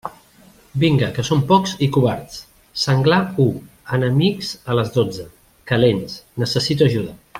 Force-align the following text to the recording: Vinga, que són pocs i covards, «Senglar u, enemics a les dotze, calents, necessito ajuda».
Vinga, 0.83 1.09
que 1.17 1.25
són 1.27 1.43
pocs 1.51 1.73
i 1.87 1.89
covards, 1.97 2.39
«Senglar 2.85 3.19
u, 3.45 3.47
enemics 3.99 4.49
a 4.73 4.79
les 4.81 4.91
dotze, 4.97 5.27
calents, 5.73 6.17
necessito 6.47 6.89
ajuda». 6.89 7.15